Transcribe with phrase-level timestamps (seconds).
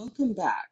[0.00, 0.70] Welcome back.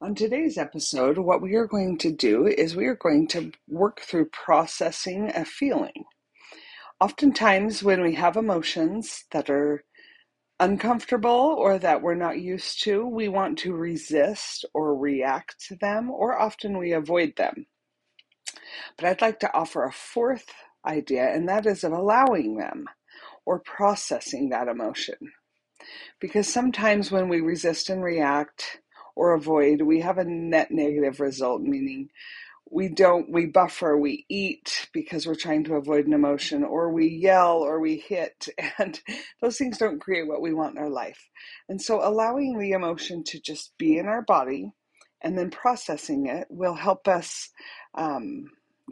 [0.00, 4.00] On today's episode, what we are going to do is we are going to work
[4.00, 6.06] through processing a feeling.
[6.98, 9.84] Oftentimes, when we have emotions that are
[10.58, 16.10] uncomfortable or that we're not used to, we want to resist or react to them,
[16.10, 17.66] or often we avoid them.
[18.96, 20.50] But I'd like to offer a fourth
[20.86, 22.86] idea, and that is of allowing them
[23.44, 25.18] or processing that emotion.
[26.20, 28.80] Because sometimes when we resist and react
[29.16, 32.08] or avoid, we have a net negative result, meaning
[32.70, 37.08] we don't, we buffer, we eat because we're trying to avoid an emotion, or we
[37.08, 38.48] yell or we hit,
[38.78, 39.00] and
[39.40, 41.28] those things don't create what we want in our life.
[41.68, 44.72] And so allowing the emotion to just be in our body
[45.22, 47.50] and then processing it will help us.
[47.94, 48.46] Um,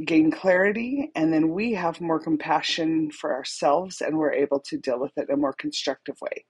[0.07, 4.99] gain clarity and then we have more compassion for ourselves and we're able to deal
[4.99, 6.45] with it in a more constructive way.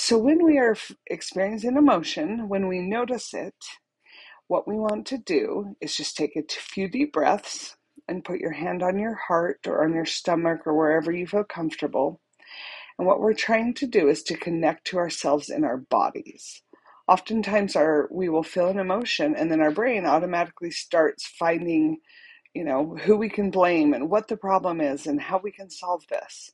[0.00, 0.76] So, when we are
[1.08, 3.56] experiencing emotion, when we notice it,
[4.46, 8.52] what we want to do is just take a few deep breaths and put your
[8.52, 12.20] hand on your heart or on your stomach or wherever you feel comfortable.
[12.96, 16.62] And what we're trying to do is to connect to ourselves in our bodies.
[17.08, 21.98] Oftentimes our we will feel an emotion and then our brain automatically starts finding,
[22.54, 25.68] you know, who we can blame and what the problem is and how we can
[25.68, 26.52] solve this.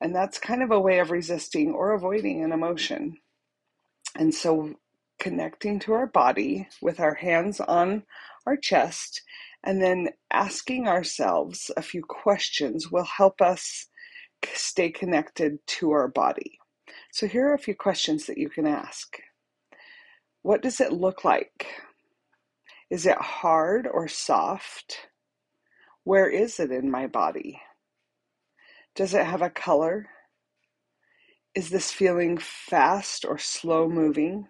[0.00, 3.18] And that's kind of a way of resisting or avoiding an emotion.
[4.14, 4.74] And so
[5.18, 8.02] connecting to our body with our hands on
[8.46, 9.22] our chest
[9.64, 13.88] and then asking ourselves a few questions will help us
[14.54, 16.58] stay connected to our body.
[17.12, 19.18] So here are a few questions that you can ask.
[20.42, 21.66] What does it look like?
[22.90, 25.08] Is it hard or soft?
[26.04, 27.60] Where is it in my body?
[28.96, 30.08] Does it have a color?
[31.54, 34.48] Is this feeling fast or slow moving?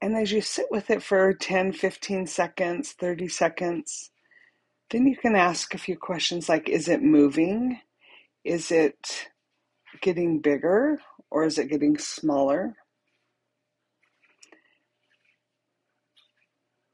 [0.00, 4.10] And as you sit with it for 10, 15 seconds, 30 seconds,
[4.90, 7.78] then you can ask a few questions like Is it moving?
[8.42, 9.28] Is it
[10.00, 12.74] getting bigger or is it getting smaller?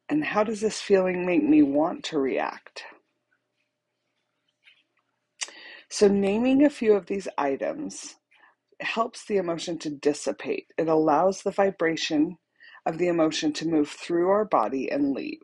[0.08, 2.84] And how does this feeling make me want to react?
[5.94, 8.16] So, naming a few of these items
[8.80, 10.66] helps the emotion to dissipate.
[10.76, 12.38] It allows the vibration
[12.84, 15.38] of the emotion to move through our body and leave.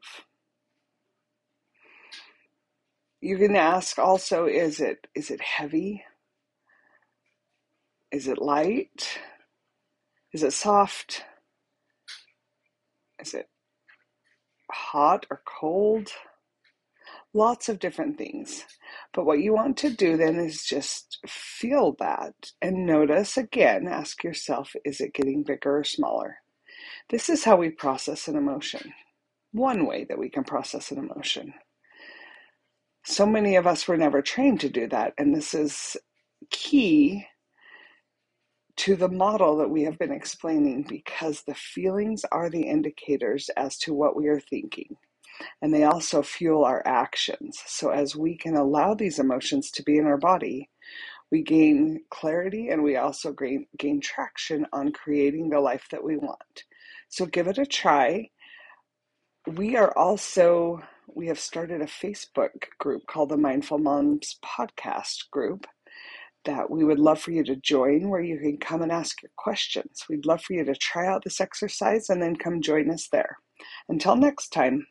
[3.21, 6.03] You can ask also is it is it heavy?
[8.11, 9.21] Is it light?
[10.33, 11.25] Is it soft?
[13.21, 13.49] Is it
[14.73, 16.09] hot or cold?
[17.35, 18.65] Lots of different things.
[19.13, 24.25] But what you want to do then is just feel that and notice again, ask
[24.25, 26.39] yourself, is it getting bigger or smaller?
[27.11, 28.93] This is how we process an emotion.
[29.53, 31.55] One way that we can process an emotion.
[33.05, 35.97] So many of us were never trained to do that, and this is
[36.51, 37.27] key
[38.77, 43.77] to the model that we have been explaining because the feelings are the indicators as
[43.79, 44.97] to what we are thinking
[45.63, 47.63] and they also fuel our actions.
[47.67, 50.71] So, as we can allow these emotions to be in our body,
[51.31, 56.17] we gain clarity and we also gain, gain traction on creating the life that we
[56.17, 56.65] want.
[57.09, 58.31] So, give it a try.
[59.47, 60.83] We are also,
[61.15, 65.67] we have started a Facebook group called the Mindful Moms Podcast Group
[66.45, 69.31] that we would love for you to join where you can come and ask your
[69.37, 70.05] questions.
[70.09, 73.39] We'd love for you to try out this exercise and then come join us there.
[73.89, 74.87] Until next time.